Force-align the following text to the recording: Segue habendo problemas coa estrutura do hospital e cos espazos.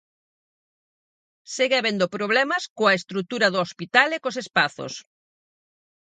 Segue 1.55 1.75
habendo 1.79 2.13
problemas 2.17 2.63
coa 2.77 2.97
estrutura 2.99 3.47
do 3.53 3.59
hospital 3.65 4.07
e 4.17 4.19
cos 4.23 4.37
espazos. 4.43 4.93